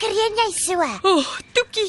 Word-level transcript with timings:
kreun 0.00 0.38
jy 0.40 0.48
so? 0.56 0.76
O, 0.80 1.12
oh, 1.18 1.32
Toekie, 1.56 1.86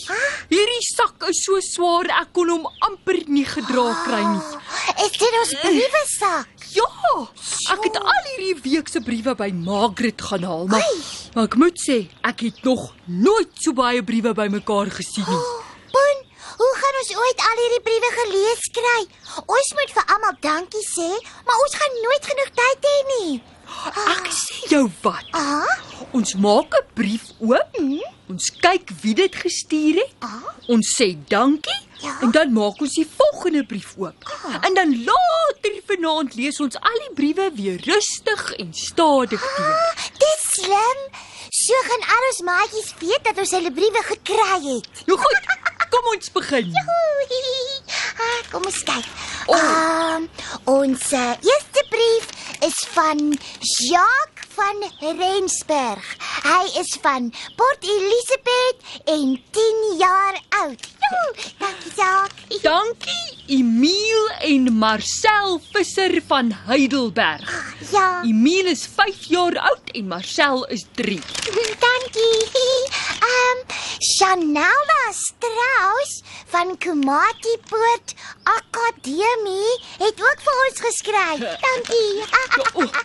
hierdie 0.51 0.83
sak 0.85 1.27
is 1.29 1.41
so 1.45 1.59
swaar 1.63 2.09
ek 2.21 2.33
kon 2.35 2.51
hom 2.53 2.67
amper 2.87 3.21
nie 3.31 3.45
gedra 3.47 3.87
kry 4.05 4.21
nie. 4.25 4.59
Is 5.05 5.15
dit 5.17 5.37
ons 5.41 5.53
briewe 5.63 6.03
sak? 6.11 6.65
Ja, 6.75 6.87
ek 7.73 7.87
het 7.87 7.99
al 8.01 8.27
hierdie 8.29 8.55
week 8.65 8.91
se 8.91 9.01
briewe 9.03 9.35
by 9.39 9.49
Margaret 9.55 10.23
gaan 10.27 10.47
haal, 10.47 10.67
maar, 10.71 10.85
maar 11.35 11.49
ek 11.49 11.57
moet 11.59 11.79
sê, 11.81 12.01
ek 12.27 12.45
het 12.47 12.61
nog 12.67 12.89
nooit 13.07 13.51
so 13.59 13.75
baie 13.77 14.03
briewe 14.03 14.35
bymekaar 14.37 14.91
gesien 14.99 15.27
nie. 15.27 15.41
Boen, 15.91 16.21
hoe 16.61 16.73
gaan 16.81 16.99
ons 17.03 17.13
ooit 17.23 17.47
al 17.47 17.63
hierdie 17.63 17.83
briewe 17.87 18.11
gelees 18.19 18.67
kry? 18.75 18.99
Ons 19.45 19.73
moet 19.79 19.95
vir 19.97 20.13
almal 20.15 20.37
dankie 20.43 20.85
sê, 20.87 21.09
maar 21.47 21.65
ons 21.65 21.79
gaan 21.79 21.99
nooit 22.05 22.31
genoeg 22.33 22.53
tyd 22.61 22.91
hê 22.91 22.99
nie. 23.15 23.33
Ek 24.11 24.27
sê 24.31 24.67
jou 24.69 24.89
wat. 25.01 25.25
Ah? 25.31 25.65
Ons 26.13 26.35
maak 26.35 26.73
'n 26.75 26.85
brief 26.93 27.23
oop. 27.39 27.77
Ons 28.29 28.49
kyk 28.61 28.91
wie 29.01 29.13
dit 29.15 29.35
gestuur 29.35 29.95
het. 30.01 30.13
Ah? 30.19 30.43
Ons 30.67 30.95
sê 30.97 31.17
dankie 31.27 31.81
Ja. 32.01 32.17
en 32.21 32.31
dan 32.31 32.51
maak 32.53 32.81
ons 32.81 32.93
die 32.95 33.05
volgende 33.17 33.63
brief 33.65 33.93
oop. 33.97 34.15
En 34.65 34.73
dan 34.73 34.89
later 35.05 35.75
vanaand 35.87 36.33
lees 36.35 36.59
ons 36.59 36.75
al 36.75 36.99
die 37.07 37.13
briewe 37.13 37.51
weer 37.53 37.77
rustig 37.85 38.53
en 38.57 38.73
stadig 38.73 39.41
deur. 39.57 39.93
Dis 40.17 40.41
slim. 40.63 40.99
So 41.51 41.73
gaan 41.83 42.01
al 42.15 42.23
ons 42.31 42.41
maatjies 42.41 42.93
weet 42.99 43.23
dat 43.23 43.37
ons 43.37 43.51
hulle 43.51 43.71
briewe 43.71 44.01
gekry 44.03 44.57
het. 44.65 44.87
Nou 45.05 45.17
goed, 45.19 45.45
kom 45.89 46.05
ons 46.15 46.31
begin. 46.31 46.71
Ah, 48.21 48.41
Kom 48.51 48.65
ons 48.65 48.83
kyk. 48.83 49.05
Oh. 49.47 49.55
Um, 49.57 50.29
ons 50.65 51.11
uh, 51.13 51.33
van 52.93 53.37
Jacques 53.59 54.47
van 54.55 54.83
Rensberg. 55.17 56.05
Hy 56.43 56.79
is 56.79 56.97
van 57.01 57.29
Port 57.55 57.83
Elizabeth 57.83 58.77
en 59.05 59.37
10 59.51 59.95
jaar 59.97 60.41
oud. 60.49 60.87
Joe, 60.99 61.33
dankie 61.57 61.91
Jacques. 61.95 62.61
Dankie 62.61 63.57
Emile 63.57 64.35
en 64.39 64.73
Marcel 64.73 65.61
Visser 65.71 66.21
van 66.27 66.51
Heidelberg. 66.65 67.75
Ja, 67.91 68.21
Emile 68.23 68.69
is 68.69 68.87
5 68.95 69.23
jaar 69.31 69.57
oud 69.59 69.91
en 69.91 70.07
Marcel 70.07 70.65
is 70.65 70.85
3. 70.95 71.19
dankie. 71.85 72.89
Um, 73.21 73.70
Chanela 74.01 75.13
Strauss 75.13 76.23
van 76.49 76.77
Komati 76.79 77.53
Poort 77.69 78.13
Akademie 78.49 79.75
het 80.01 80.23
ook 80.25 80.41
vir 80.41 80.61
ons 80.65 80.81
geskryf. 80.87 81.43
Dankie. 81.61 82.07
Ja, 82.17 82.63
oh, 82.73 82.97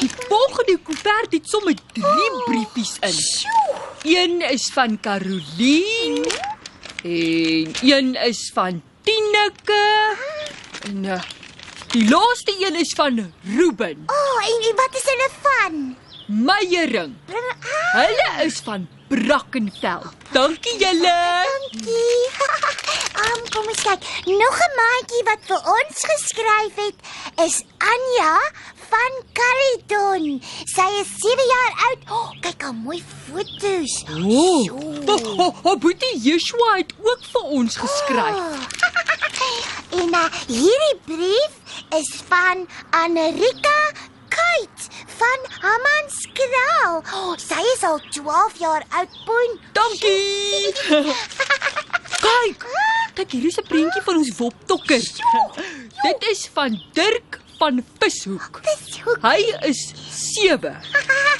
die 0.00 0.08
volgende 0.30 0.78
koevert 0.88 1.36
het 1.36 1.48
sommer 1.52 1.76
3 1.92 2.06
briefies 2.46 2.96
in. 3.00 3.12
Sjoe. 3.12 3.76
Een 4.08 4.40
is 4.50 4.70
van 4.72 4.96
Caroline 5.00 6.32
en 7.04 7.74
een 7.82 8.14
is 8.14 8.50
van 8.54 8.82
Tineke 9.04 10.16
en 10.88 11.04
uh, 11.04 11.22
die 11.92 12.08
laaste 12.08 12.54
een 12.58 12.80
is 12.80 12.92
van 12.96 13.32
Ruben 13.44 14.04
Oh, 14.06 14.46
en, 14.48 14.68
en 14.70 14.76
wat 14.76 14.96
is 14.96 15.10
hulle 15.12 15.30
van? 15.42 15.96
Meyering. 16.26 17.16
Ah, 17.28 17.92
Hulle 17.92 18.44
is 18.44 18.60
van 18.64 18.88
Brackenfell. 19.08 20.04
Dankie 20.32 20.78
julle. 20.78 21.16
dankie. 21.48 22.28
um, 23.22 23.40
kom 23.52 23.68
ons 23.72 23.82
kyk. 23.82 24.02
Nog 24.26 24.58
'n 24.66 24.74
maatjie 24.80 25.22
wat 25.28 25.42
vir 25.50 25.60
ons 25.76 26.02
geskryf 26.10 26.74
het 26.84 26.98
is 27.46 27.56
Anja 27.92 28.34
van 28.90 29.12
Caridon. 29.38 30.42
Sy 30.74 30.88
is 31.00 31.10
7 31.22 31.46
jaar 31.54 31.72
oud. 31.88 32.02
Oh, 32.18 32.28
kyk 32.40 32.62
hoe 32.62 32.72
mooi 32.72 33.00
foto's. 33.24 33.94
Sjoe. 34.04 35.02
oh, 35.06 35.38
oh, 35.46 35.64
oh 35.64 35.76
boetie 35.80 36.14
Yeshua 36.22 36.76
het 36.76 36.92
ook 37.02 37.24
vir 37.32 37.42
ons 37.60 37.76
geskryf. 37.76 38.36
Oh. 38.36 38.58
en 40.00 40.14
uh, 40.20 40.28
hierdie 40.46 40.98
brief 41.04 41.52
is 42.00 42.10
van 42.28 42.66
Amerika 42.90 43.78
Kite 44.28 44.88
van 45.18 45.40
Hammanskraal. 45.62 47.02
Oh, 47.14 47.34
sy 47.40 47.57
is 47.78 47.84
al 47.84 48.00
12 48.10 48.58
jaar 48.58 48.84
oud, 48.88 49.08
Poen. 49.24 49.60
Dankie. 49.72 50.72
Kyk, 52.18 52.64
kyk 53.14 53.30
hier 53.30 53.46
is 53.46 53.58
'n 53.60 53.66
prentjie 53.68 54.02
van 54.02 54.16
ons 54.18 54.32
woptokker. 54.38 55.04
Dit 56.02 56.24
is 56.30 56.40
van 56.54 56.74
Dirk 56.92 57.38
van 57.58 57.78
Vishoek. 57.98 58.60
Dis 58.66 58.98
hoe 59.04 59.14
Hy 59.22 59.40
is 59.70 59.82
7. 60.10 60.74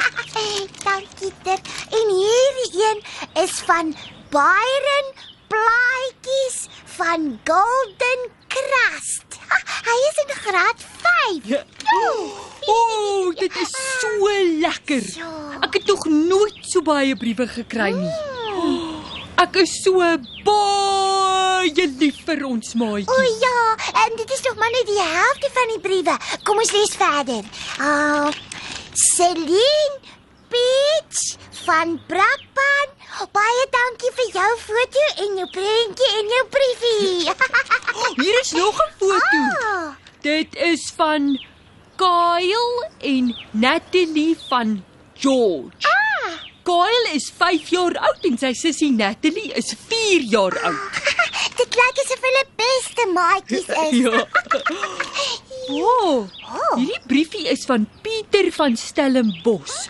Dankie 0.87 1.33
Dirk. 1.43 1.67
En 1.99 2.07
hierdie 2.21 2.87
een 2.87 3.03
is 3.43 3.59
van 3.71 3.95
Byron 4.31 5.09
Plaatjies 5.51 6.69
van 6.99 7.41
Golden 7.45 8.21
Crust. 8.47 9.41
Hy 9.91 9.99
is 10.11 10.23
in 10.27 10.35
graad 10.47 10.87
5. 11.03 11.51
Ja. 11.55 11.65
O, 11.95 12.58
oh, 12.75 13.33
dit 13.39 13.55
is 13.63 13.73
so 14.01 14.29
lekker. 14.65 15.05
Ek 15.65 15.75
het 15.79 15.87
nog 15.91 16.05
nooit 16.07 16.59
so 16.69 16.83
baie 16.87 17.17
briewe 17.17 17.47
gekry 17.49 17.91
nie. 17.97 18.17
Ek 19.39 19.57
is 19.63 19.73
so 19.85 20.01
baie 20.47 21.87
lief 22.01 22.19
vir 22.27 22.43
ons 22.49 22.73
O 22.75 22.79
maatjie. 22.81 23.35
ja, 23.41 23.61
en 24.05 24.17
dit 24.17 24.31
is 24.37 24.43
nog 24.49 24.57
maar 24.61 24.71
net 24.75 24.87
die 24.91 25.01
helfte 25.03 25.51
van 25.55 25.73
die 25.75 25.81
briewe. 25.87 26.17
Kom 26.45 26.59
ons 26.59 26.73
lees 26.75 26.95
verder. 26.99 27.45
Ah, 27.79 28.27
uh, 28.29 28.33
Celine 28.99 29.99
Peach 30.51 31.37
van 31.65 31.99
Brakpan. 32.09 32.89
Baie 33.35 33.65
dankie 33.75 34.11
vir 34.19 34.29
jou 34.39 34.51
foto 34.63 35.05
en 35.25 35.39
jou 35.41 35.47
prentjie 35.55 36.11
en 36.21 36.29
jou 36.35 36.43
briefie. 36.55 37.33
Hier 38.23 38.41
is 38.41 38.53
nog 38.53 38.75
'n 38.75 38.93
foto. 38.99 39.41
Ah, 39.63 39.95
Dit 40.23 40.55
is 40.57 40.93
van 40.97 41.39
Kyle 41.99 42.89
en 43.03 43.33
Natalie 43.53 44.37
van 44.49 44.83
George. 45.15 45.87
ah. 45.87 46.33
Kyle 46.69 47.09
is 47.17 47.31
5 47.37 47.71
jaar 47.73 47.97
oud 48.07 48.25
en 48.29 48.37
sy 48.39 48.53
sussie 48.55 48.91
Natalie 48.93 49.51
is 49.59 49.73
4 49.89 50.27
jaar 50.31 50.55
oud. 50.69 50.99
Dit 51.59 51.75
lyk 51.81 52.01
asof 52.05 52.23
hulle 52.29 52.45
beste 52.61 53.07
maatjies 53.15 53.69
is. 53.69 53.97
Ja. 55.69 55.75
Wow. 55.75 56.29
Oh. 56.49 56.77
Hierdie 56.79 57.01
briefie 57.11 57.45
is 57.53 57.67
van 57.69 57.83
Pieter 58.03 58.47
van 58.57 58.77
Stellenbosch. 58.81 59.89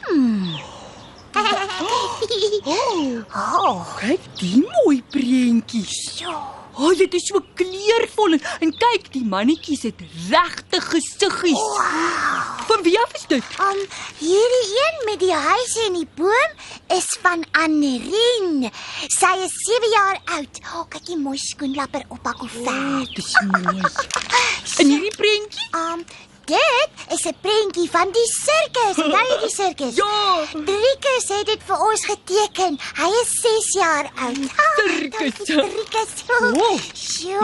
Oh, 3.37 3.85
Kyk 4.01 4.25
die 4.41 4.65
mooi 4.65 5.03
prentjies. 5.13 6.19
ja. 6.25 6.35
O, 6.79 6.85
oh, 6.87 6.95
dit 6.95 7.15
is 7.19 7.25
so 7.27 7.41
kleurvol 7.59 8.37
en, 8.37 8.43
en 8.63 8.71
kyk, 8.71 9.09
die 9.17 9.25
mannetjies 9.27 9.83
het 9.89 10.03
regte 10.31 10.79
gesiggies. 10.85 11.59
Wow. 11.59 12.61
Van 12.69 12.85
wie 12.87 12.95
af 13.01 13.17
is 13.19 13.25
dit? 13.33 13.49
Um, 13.65 13.81
hierdie 14.21 14.79
een 14.85 15.01
met 15.09 15.19
die 15.25 15.33
huise 15.35 15.87
en 15.89 15.97
die 15.99 16.07
boom 16.15 16.55
is 16.95 17.09
van 17.25 17.43
Anrien. 17.65 18.69
Sy 19.11 19.33
is 19.43 19.57
7 19.67 19.91
jaar 19.97 20.21
oud. 20.37 20.63
Oh, 20.77 20.85
kyk 20.93 21.09
die 21.11 21.19
mooi 21.19 21.39
skoenlapper 21.43 22.07
op 22.15 22.31
haar 22.31 22.39
O, 22.39 22.47
koevert. 22.47 23.11
dit 23.17 23.25
is 23.25 23.35
mooi. 23.51 23.83
En 24.79 24.87
hierdie 24.87 25.15
prentjie? 25.17 25.67
Um, 25.75 26.05
dit 26.49 26.91
is 27.15 27.25
'n 27.29 27.37
prentjie 27.41 27.89
van 27.91 28.11
die 28.13 28.29
sirkus. 28.33 28.97
Onthou 29.05 29.25
jy 29.31 29.39
die 29.45 29.55
sirkus? 29.55 29.95
Ja. 29.95 30.45
Driekus 30.71 31.29
het 31.37 31.47
dit 31.47 31.63
vir 31.71 31.79
ons 31.89 32.05
geteken. 32.05 32.79
Hy 33.01 33.11
is 33.23 33.33
6 33.41 33.73
jaar 33.81 34.11
oud. 34.27 34.45
Ah, 34.57 34.77
Driekus. 34.77 35.35
Driekus. 35.45 36.13
Oh. 36.29 36.79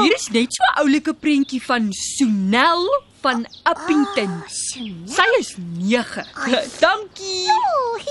Hier 0.03 0.15
is 0.15 0.29
net 0.29 0.55
so 0.55 0.63
'n 0.71 0.79
oulike 0.85 1.15
prentjie 1.15 1.63
van 1.63 1.93
Sonel 1.93 2.89
van 3.25 3.47
Appington. 3.63 4.33
Oh. 4.43 4.49
Sy 5.17 5.29
is 5.39 5.55
9. 5.57 6.27
Ai. 6.35 6.69
Dankie. 6.85 7.49
Oeh, 7.49 8.09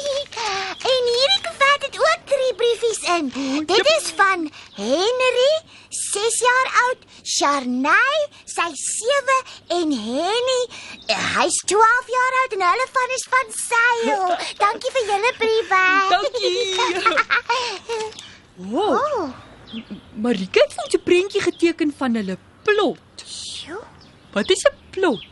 En 0.94 1.03
hierdie 1.15 1.41
koevert 1.45 1.83
het 1.85 1.97
ook 2.00 2.21
drie 2.25 2.53
briefies 2.56 3.01
in. 3.17 3.25
Dit 3.65 3.88
is 3.97 4.13
van 4.15 4.51
Henry, 4.75 5.51
6 5.89 6.39
jaar 6.39 6.69
oud, 6.88 6.97
Sharnay, 7.23 8.19
sy 8.45 8.67
7 8.75 9.37
en 9.79 9.91
Henny, 9.91 10.61
eh, 11.07 11.21
hy's 11.37 11.57
12 11.65 12.07
jaar 12.15 12.33
oud 12.41 12.53
en 12.57 12.63
hulle 12.67 12.87
van 12.97 13.09
is 13.17 13.25
van 13.33 13.47
Sail. 13.59 14.25
Dankie 14.63 14.91
vir 14.97 15.05
julle 15.11 15.31
briewe. 15.39 15.85
Dankie. 16.15 16.61
Wow, 18.55 18.93
Oh, 19.01 19.29
Marika 20.21 20.61
het 20.61 20.73
vir 20.75 20.83
ons 20.85 20.93
'n 20.95 21.03
prentjie 21.03 21.41
geteken 21.41 21.93
van 21.97 22.13
hulle 22.15 22.35
plot. 22.63 23.23
sjoe. 23.25 23.81
Wat 24.33 24.49
is 24.51 24.61
'n 24.69 24.75
plot? 24.91 25.23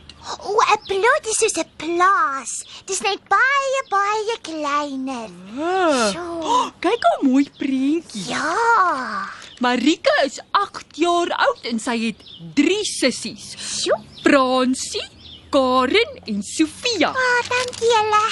O, 0.42 0.58
'n 0.58 0.80
plot 0.88 1.26
is 1.30 1.38
soos 1.38 1.56
'n 1.62 1.70
plaas. 1.76 2.64
Dis 2.86 3.00
net 3.00 3.20
baie 3.28 3.80
baie 3.90 4.36
kleiner. 4.42 5.30
Ah. 5.54 6.10
Sjoe. 6.10 6.42
Oh, 6.42 6.66
kyk 6.82 7.02
hoe 7.08 7.28
mooi 7.28 7.46
prentjie. 7.58 8.26
Ja. 8.26 9.28
Marika 9.62 10.10
is 10.24 10.40
8 10.50 10.96
jaar 10.98 11.30
oud 11.30 11.66
en 11.70 11.78
sy 11.78 11.94
het 12.08 12.22
3 12.58 12.78
sissies. 12.82 13.52
Sjoe. 13.54 13.98
Fransie, 14.24 15.04
Karen 15.54 16.16
en 16.32 16.40
Sofia. 16.42 17.12
Ah, 17.12 17.42
dankie 17.46 17.90
julle. 17.92 18.22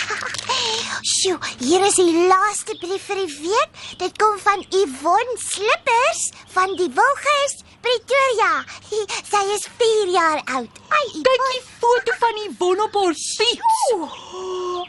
Sjoe, 1.06 1.38
hier 1.60 1.86
is 1.86 2.00
die 2.00 2.26
laaste 2.32 2.74
brief 2.82 3.06
vir 3.12 3.22
die 3.22 3.36
week. 3.44 3.78
Dit 4.02 4.18
kom 4.18 4.40
van 4.42 4.64
Yvonne 4.80 5.36
Slippers 5.44 6.24
van 6.56 6.74
die 6.80 6.90
Wilges, 6.98 7.60
Pretoria. 7.86 8.50
Sy 8.90 9.44
is 9.54 9.68
4 9.78 10.12
jaar 10.16 10.42
oud. 10.56 10.82
Ai, 10.98 11.06
Kyk 11.14 11.46
die 11.46 11.62
foto 11.68 12.18
van 12.24 12.42
won 12.58 12.84
op 12.88 12.98
haar 13.04 13.14
fiets. 13.14 13.86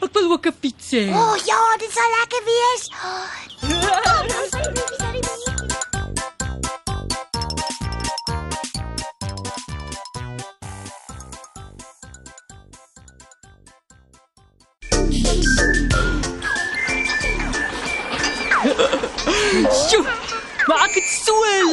Ek 0.02 0.10
wil 0.18 0.32
ook 0.34 0.50
'n 0.50 0.58
fiets 0.58 0.90
hê. 0.90 1.06
O 1.14 1.22
oh, 1.22 1.36
ja, 1.46 1.62
dit 1.78 1.92
sal 1.92 2.10
lekker 2.18 2.42
wees. 2.50 2.90
Kom, 3.62 4.26
nou 4.34 4.61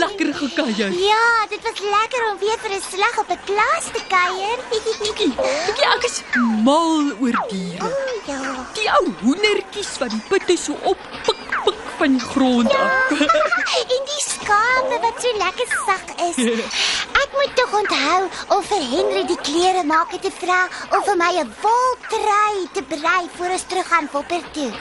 lekker 0.04 0.34
gekuier. 0.42 0.92
Ja, 1.04 1.28
dit 1.50 1.62
was 1.68 1.80
lekker 1.96 2.22
om 2.32 2.38
weer 2.40 2.60
vir 2.64 2.72
'n 2.78 2.84
slag 2.92 3.16
op 3.24 3.30
'n 3.36 3.42
klas 3.50 3.86
te 3.96 4.02
kuier. 4.16 4.58
Kyk, 5.20 5.80
ek 5.96 6.04
is 6.10 6.24
mal 6.64 7.12
oor 7.22 7.38
diere. 7.50 7.86
O 7.86 7.90
ja. 8.32 8.42
Die 8.74 8.90
ou 8.98 9.06
hoendertjies 9.22 9.98
wat 10.00 10.10
die 10.10 10.24
putte 10.30 10.58
so 10.58 10.74
op 10.84 10.98
pik 11.26 11.42
pik 11.64 11.82
van 11.98 12.12
die 12.18 12.26
grond 12.32 12.76
af. 12.76 13.12
en 13.80 14.04
die 14.12 14.24
skape 14.26 14.98
wat 15.02 15.22
so 15.24 15.38
lekker 15.44 15.70
sag 15.86 16.06
is. 16.28 16.38
Ek 17.24 17.30
moet 17.38 17.56
tog 17.56 17.74
onthou 17.82 18.22
om 18.56 18.64
vir 18.72 18.86
Henry 18.94 19.26
die 19.32 19.42
klere 19.50 19.84
maak 19.84 20.16
te 20.22 20.32
vra 20.42 20.62
om 20.96 21.04
vir 21.04 21.18
my 21.24 21.32
'n 21.44 21.54
woltrui 21.64 22.68
te 22.74 22.84
brei 22.96 23.24
voor 23.36 23.58
ons 23.58 23.68
teruggaan 23.68 24.10
Wopper 24.12 24.44
toe. 24.52 24.72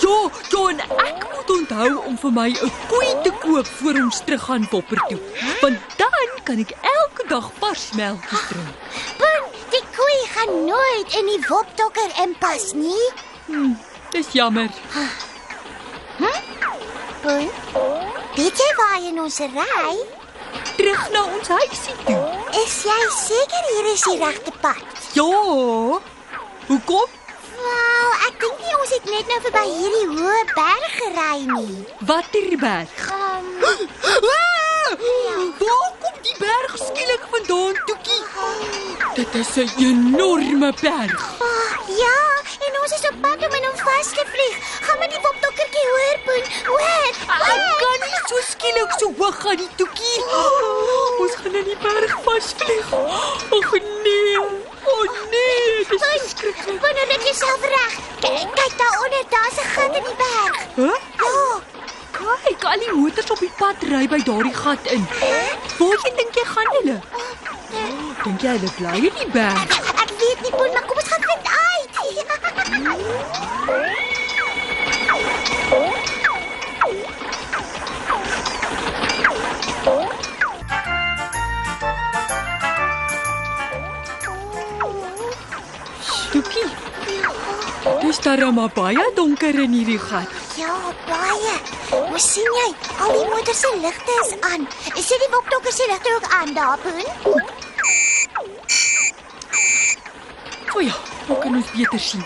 Ja, 0.00 0.30
ja, 0.50 0.68
en 0.68 0.80
ek 0.80 1.26
moet 1.34 1.50
onthou 1.50 1.90
om 2.06 2.18
vir 2.18 2.32
my 2.32 2.48
'n 2.50 2.72
koei 2.88 3.10
te 3.22 3.32
koop 3.40 3.66
voor 3.66 3.94
ons 4.04 4.20
teruggaan 4.24 4.68
Popper 4.68 5.00
toe. 5.08 5.20
Want 5.60 5.78
dan 5.96 6.28
kan 6.44 6.58
ek 6.58 6.72
elke 6.80 7.28
dag 7.28 7.50
vars 7.58 7.90
melk 7.92 8.28
drink. 8.28 8.74
Boen, 9.18 9.44
die 9.70 9.84
koei 9.96 10.20
gaan 10.34 10.64
nooit 10.64 11.14
in 11.18 11.26
die 11.26 11.44
wopdokker 11.48 12.10
inpas 12.22 12.72
nie. 12.72 13.10
Hm, 13.46 13.72
dis 14.10 14.26
jammer. 14.32 14.70
Boen, 17.22 17.50
weet 18.34 18.58
jy 18.58 18.70
waar 18.76 19.22
ons 19.24 19.38
ry? 19.38 19.96
Terug 20.76 21.10
na 21.10 21.24
ons 21.24 21.48
huisie 21.48 21.94
toe. 22.04 22.22
Is 22.64 22.82
jy 22.84 23.00
seker 23.10 23.64
hier 23.70 23.92
is 23.92 24.00
die 24.00 24.18
regte 24.18 24.52
pad? 24.60 24.82
Ja. 25.12 26.00
Hoekom? 26.66 27.08
Wel, 27.64 28.10
ek 28.28 28.40
dink 28.40 28.58
nie 28.58 28.72
ons 28.84 28.92
het 28.92 29.06
net 29.08 29.30
nou 29.32 29.36
verby 29.40 29.60
hierdie 29.64 30.08
hoë 30.12 30.40
berg 30.50 30.96
gery 30.98 31.36
nie. 31.48 31.76
Waterberg. 32.08 33.04
Um, 33.16 33.46
Ah! 34.84 34.90
Waar 35.58 35.92
kom 36.02 36.18
die 36.26 36.34
berg 36.38 36.74
skielik 36.76 37.24
vandaan, 37.32 37.78
Toekie? 37.88 38.20
Dit 39.14 39.34
is 39.40 39.52
'n 39.56 39.70
enorme 39.86 40.70
berg. 40.80 41.22
oh, 41.48 41.70
ja, 42.02 42.18
en 42.66 42.72
ons 42.82 42.92
is 42.98 43.08
op 43.10 43.16
pad 43.24 43.46
om 43.46 43.54
in 43.58 43.64
hom 43.68 43.78
vas 43.86 44.10
te 44.18 44.24
vlieg. 44.32 44.56
Gaan 44.86 44.98
met 44.98 45.10
die 45.10 45.22
wopdokkertjie 45.26 45.86
hoor, 45.94 46.18
Boen. 46.26 46.44
Hoor. 46.68 47.08
Ek 47.54 47.64
kan 47.80 47.98
nie 48.04 48.20
so 48.28 48.36
skielik 48.50 48.92
so 48.98 49.12
hoog 49.18 49.40
gaan 49.40 49.56
nie, 49.56 49.70
Toekie. 49.76 50.18
Ons 51.22 51.34
gaan 51.40 51.54
in 51.54 51.64
die 51.72 51.80
berg 51.86 52.18
vasvlieg. 52.24 52.92
Ag 53.58 53.72
nee. 54.04 54.64
O 54.86 54.92
oh, 54.92 55.04
nee, 55.30 55.86
dis 55.88 56.34
Boen, 56.64 56.78
Boen, 56.78 57.08
net 57.08 57.22
jouself 57.24 57.60
reg. 57.60 57.94
Kyk, 58.20 58.48
kyk 58.54 58.73
die 62.84 62.94
motors 63.00 63.30
op 63.30 63.40
die 63.40 63.52
pad 63.58 63.82
ry 63.88 64.04
by 64.10 64.20
daardie 64.26 64.54
gat 64.54 64.92
in. 64.92 65.04
Waarheen 65.78 66.16
dink 66.20 66.36
jy 66.38 66.44
gaan 66.50 66.70
hulle? 66.76 66.98
Dink 68.24 68.44
jy 68.44 68.56
hulle 68.56 68.70
bly 68.78 68.96
in 69.08 69.18
die 69.20 69.30
berg? 69.32 69.76
Ek 70.04 70.10
weet 70.20 70.40
nie, 70.44 70.52
Boen, 70.56 70.72
maar 70.72 70.86
kom 70.88 71.00
ons 71.00 71.10
gaan 71.12 71.24
vind 71.28 71.46
uit. 71.48 71.94
Toekie. 86.34 86.68
Dis 88.02 88.18
darem 88.24 88.54
maar 88.58 88.72
baie 88.74 89.10
donker 89.14 89.62
in 89.66 89.72
hierdie 89.78 90.00
gat. 90.02 90.42
Ja, 90.58 90.74
baie. 91.06 91.73
Hoe 91.94 92.18
sien 92.20 92.50
jy? 92.60 92.68
Al 93.04 93.12
die 93.18 93.26
motors 93.30 93.60
se 93.60 93.70
ligte 93.82 94.14
is 94.24 94.32
aan. 94.50 94.66
Is 94.98 95.06
dit 95.12 95.18
die 95.24 95.30
wopdokker 95.34 95.72
se 95.72 95.86
ligte 95.90 96.14
ook 96.16 96.26
aan 96.38 96.54
daar, 96.54 96.78
Boen? 96.82 97.04
O 100.74 100.80
ja, 100.82 100.94
hoe 101.26 101.38
kan 101.38 101.54
ons 101.60 101.70
beter 101.76 102.00
sien? 102.00 102.24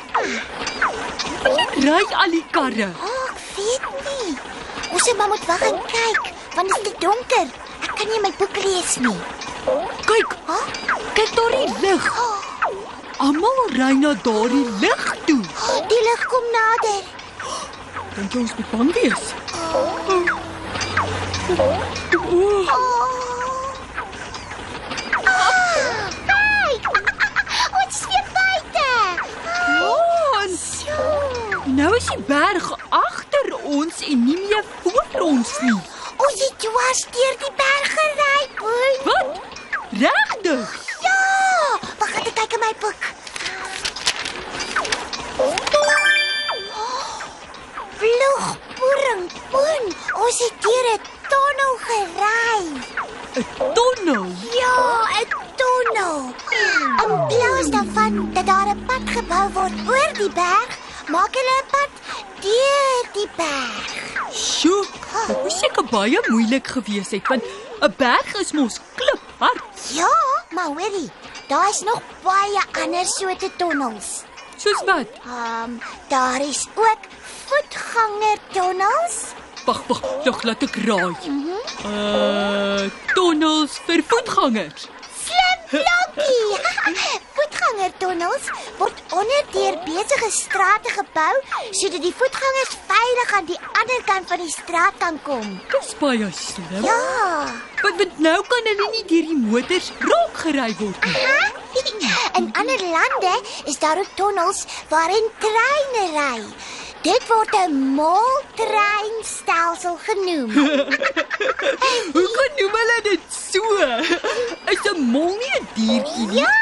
Ry 1.84 2.04
al 2.22 2.30
die 2.32 2.44
karre. 2.50 2.88
Oh, 3.04 3.26
ek 3.28 3.42
weet 3.56 3.88
nie. 4.06 4.36
Ons 4.92 5.04
moet 5.10 5.16
maar 5.20 5.28
moet 5.34 5.44
wag 5.50 5.64
en 5.68 5.80
kyk, 5.92 6.30
want 6.56 6.72
dit 6.74 6.86
is 6.92 6.96
donker. 7.02 7.50
Ek 7.84 7.92
kan 8.00 8.08
nie 8.08 8.20
my 8.24 8.32
boek 8.40 8.56
lees 8.64 8.96
nie. 9.04 9.18
Kyk, 10.08 10.32
Ha? 10.48 10.56
kyk 11.18 11.34
daar 11.36 11.52
die 11.58 11.68
lig. 11.84 12.08
Oh, 12.24 12.36
Almal 13.28 13.60
ry 13.76 13.92
na 14.00 14.14
daardie 14.24 14.64
lig 14.80 15.04
toe. 15.26 15.42
die 15.92 16.02
lig 16.08 16.24
kom 16.32 16.44
nader. 16.56 17.04
Dink 18.16 18.32
jy 18.32 18.40
ons 18.46 18.54
moet 18.58 18.70
bang 18.72 18.92
wees? 18.96 19.24
O. 19.74 19.98
Nou 31.64 31.96
is 31.96 32.06
die 32.06 32.18
berg 32.26 32.76
agter 32.88 33.56
ons 33.62 34.00
en 34.08 34.24
nie 34.24 34.40
meer 34.40 34.64
voor 34.82 35.20
ons 35.20 35.60
nie. 35.60 35.80
Dwars 36.58 37.04
deur 37.10 37.34
die 37.38 37.52
berg 37.56 37.90
gery, 37.98 38.48
Boen. 38.58 38.94
Wat? 39.04 39.40
Regtig? 39.90 40.86
Ja, 41.00 41.18
wag, 41.98 42.14
ek 42.18 42.34
kyk 42.34 42.52
in 42.56 42.62
my 42.64 42.72
boek. 42.80 43.02
Vlugboering, 48.00 48.57
Boen. 49.50 49.84
Ons 50.24 50.38
het 50.44 50.54
deur 50.64 50.86
'n 50.94 51.00
tonnel 51.32 51.74
gery. 51.88 52.62
'n 53.38 53.46
Tonnel. 53.76 54.26
Ja, 54.60 54.76
'n 55.20 55.28
tonnel. 55.60 56.20
In 57.04 57.26
plaas 57.26 57.68
daarvan 57.74 58.30
dat 58.32 58.46
daar 58.46 58.68
'n 58.68 58.84
pad 58.86 59.04
gebou 59.16 59.46
word 59.52 59.76
oor 59.88 60.10
die 60.20 60.30
berg, 60.30 60.70
maak 61.08 61.32
hulle 61.38 61.56
'n 61.62 61.66
pad 61.74 61.90
deur 62.40 63.02
die 63.12 63.30
berg. 63.36 63.90
Sjoe, 64.32 64.84
dit 65.26 65.42
moes 65.42 65.58
seker 65.58 65.84
baie 65.84 66.20
moeilik 66.28 66.66
gewees 66.66 67.10
het 67.10 67.28
want 67.28 67.42
'n 67.80 67.94
berg 67.96 68.34
is 68.34 68.52
mos 68.52 68.80
kliphard. 68.94 69.64
Ja, 70.00 70.14
maar 70.50 70.64
hoorie, 70.64 71.10
daar 71.48 71.68
is 71.68 71.80
nog 71.80 72.00
baie 72.22 72.62
ander 72.82 73.06
soorte 73.06 73.50
tonnels. 73.56 74.22
Soos 74.56 74.82
wat? 74.84 75.06
Ehm, 75.24 75.62
um, 75.62 75.80
daar 76.08 76.40
is 76.40 76.66
ook 76.74 76.98
voetgangertonnels. 77.48 79.16
Wag, 79.64 79.82
wag, 79.86 80.00
wag, 80.24 80.42
laat 80.48 80.62
ek 80.64 80.76
raai. 80.88 81.14
Uh, 81.84 82.86
tonnels 83.14 83.78
vir 83.86 84.02
voetgangers. 84.10 84.86
Slim 85.24 85.58
blokkie. 85.72 86.46
Voetgangertonnels 87.38 88.48
word 88.78 89.02
onder 89.18 89.44
deur 89.52 89.76
besige 89.84 90.30
strate 90.32 90.94
gebou 90.96 91.34
sodat 91.80 92.02
die 92.02 92.14
voetgangers 92.20 92.74
veilig 92.88 93.34
aan 93.38 93.50
die 93.50 93.60
ander 93.82 94.02
kant 94.08 94.32
van 94.32 94.42
die 94.42 94.52
straat 94.52 94.96
kan 95.02 95.20
kom. 95.26 95.46
Dis 95.74 95.92
baie 96.00 96.30
slim. 96.34 96.88
Ja. 96.88 96.98
Want, 97.82 98.00
want 98.02 98.18
nou 98.24 98.38
kan 98.48 98.72
hulle 98.72 98.90
nie 98.96 99.04
deur 99.12 99.30
die 99.32 99.38
motors 99.44 99.92
raak 100.08 100.42
gery 100.46 100.72
word 100.80 101.06
nie. 101.06 101.22
Ha? 101.28 101.46
In 102.38 102.48
ander 102.52 102.80
lande 102.80 103.34
is 103.64 103.78
daar 103.78 103.98
ook 103.98 104.10
tonnels 104.14 104.64
waarin 104.88 105.30
treine 105.38 106.04
ry. 106.16 106.42
Dit 107.02 107.22
word 107.28 107.54
'n 107.54 107.72
moltreinstelsel 107.94 109.98
genoem. 110.06 110.50
Hoekom 112.16 112.50
noem 112.58 112.72
hulle 112.80 112.98
dit 113.02 113.20
so? 113.30 113.62
Is 114.74 114.82
'n 114.92 115.00
mol 115.12 115.32
nie 115.42 115.54
'n 115.60 115.66
diertjie 115.76 116.26
nie? 116.26 116.38
Ja, 116.42 116.54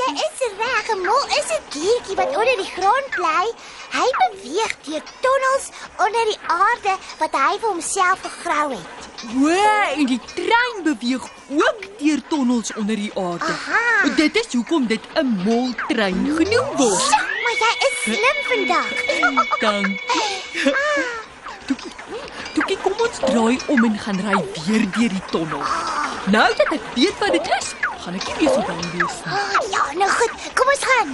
jy 0.00 0.10
is 0.26 0.38
reg. 0.58 0.86
'n 0.94 0.98
Mol 1.06 1.24
is 1.38 1.48
'n 1.58 1.62
diertjie 1.76 2.16
wat 2.20 2.30
onder 2.40 2.56
die 2.62 2.72
grond 2.76 3.08
bly. 3.16 3.44
Hy 3.94 4.06
beweeg 4.22 4.72
deur 4.86 5.04
tonnels 5.24 5.64
onder 6.04 6.24
die 6.30 6.40
aarde 6.46 6.92
wat 7.18 7.32
hy 7.42 7.52
vir 7.60 7.68
homself 7.68 8.18
gegrou 8.26 8.68
het. 8.74 9.02
O, 9.24 9.48
en 9.98 10.06
die 10.06 10.20
trein 10.34 10.76
beweeg 10.84 11.22
ook 11.48 11.78
deur 11.98 12.20
tonnels 12.28 12.74
onder 12.74 12.96
die 12.96 13.10
aarde. 13.14 13.44
Aha. 13.56 14.08
Dit 14.16 14.36
is 14.36 14.52
hoekom 14.52 14.86
dit 14.86 15.00
'n 15.14 15.26
moltrein 15.46 16.34
genoem 16.36 16.76
word. 16.76 17.08
Ja, 17.10 17.23
maar 17.60 17.74
jy 17.80 17.88
is 17.88 17.96
slim 18.04 18.38
vandag. 18.50 18.88
Dankie. 19.64 20.28
Toekie, 21.66 21.92
Toekie, 22.54 22.78
kom 22.82 22.92
ons 23.06 23.18
draai 23.24 23.56
om 23.72 23.84
en 23.88 23.98
gaan 24.06 24.18
ry 24.26 24.36
weer 24.66 24.84
deur 24.96 25.12
die 25.16 25.22
tonnel. 25.32 25.64
Nou 26.34 26.48
dat 26.58 26.70
ek 26.76 26.84
weet 26.96 27.16
wat 27.20 27.32
dit 27.36 27.46
is, 27.58 27.68
gaan 28.04 28.14
ek 28.18 28.24
nie 28.28 28.36
weer 28.42 28.52
so 28.54 28.60
bang 28.68 28.84
wees 28.94 29.16
nie. 29.24 29.32
Ah, 29.32 29.40
Ja, 29.74 29.82
nou 29.98 30.10
goed. 30.18 30.32
Kom 30.58 30.68
ons 30.74 30.84
gaan. 30.90 31.08